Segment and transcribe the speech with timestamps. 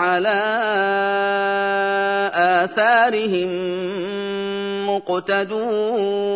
[0.00, 0.32] على
[2.34, 3.48] آثَارِهِم
[4.88, 6.35] مُّقْتَدُونَ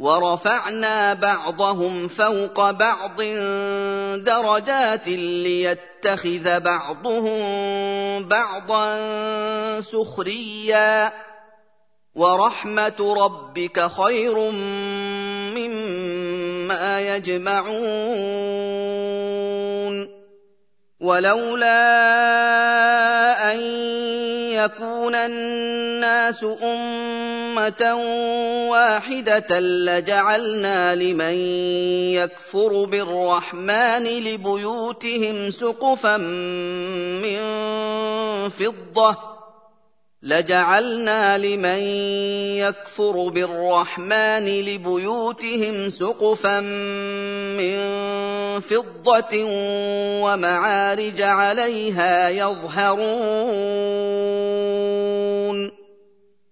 [0.00, 3.22] ورفعنا بعضهم فوق بعض
[4.22, 7.38] درجات ليتخذ بعضهم
[8.24, 8.80] بعضا
[9.80, 11.12] سخريا
[12.14, 14.38] ورحمه ربك خير
[15.58, 19.96] مما يجمعون
[21.00, 21.82] ولولا
[23.54, 23.60] ان
[24.54, 27.17] يكون الناس امه
[27.68, 31.34] أمة واحدة لجعلنا لمن
[32.16, 36.16] يكفر بالرحمن لبيوتهم سقفا
[37.22, 37.38] من
[38.48, 39.16] فضة
[40.22, 41.78] لجعلنا لمن
[42.58, 46.60] يكفر بالرحمن لبيوتهم سقفا
[47.56, 47.78] من
[48.60, 49.34] فضه
[50.26, 54.97] ومعارج عليها يظهرون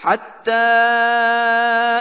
[0.00, 0.64] حتى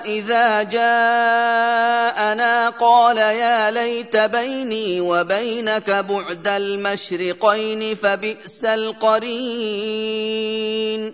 [0.07, 11.13] اذا جاءنا قال يا ليت بيني وبينك بعد المشرقين فبئس القرين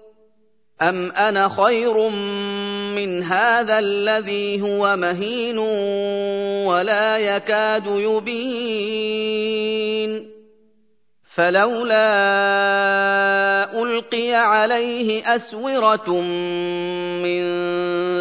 [0.81, 2.09] أَمْ أَنَا خَيْرٌ
[2.95, 5.57] مِّنْ هَٰذَا الَّذِي هُوَ مَهِينٌ
[6.65, 10.31] وَلَا يَكَادُ يُبِينُ
[11.29, 12.11] فَلَوْلَا
[13.81, 16.11] أُلْقِيَ عَلَيْهِ أَسْوِرَةٌ
[17.23, 17.41] مِّن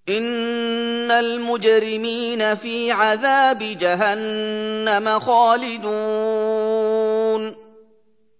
[0.08, 7.57] ان المجرمين في عذاب جهنم خالدون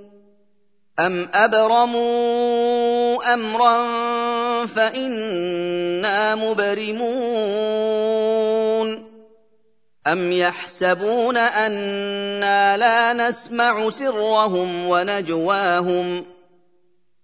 [0.99, 3.77] ام ابرموا امرا
[4.67, 9.11] فانا مبرمون
[10.07, 16.25] ام يحسبون انا لا نسمع سرهم ونجواهم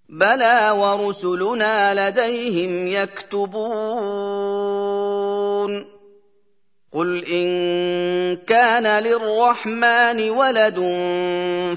[0.09, 5.97] بلى ورسلنا لديهم يكتبون
[6.93, 7.49] قل ان
[8.47, 10.77] كان للرحمن ولد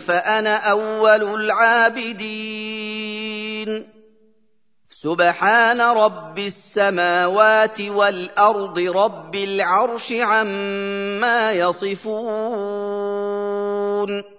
[0.08, 3.89] فانا اول العابدين
[4.92, 14.38] سبحان رب السماوات والارض رب العرش عما يصفون